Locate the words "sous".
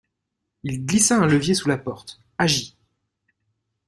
1.53-1.69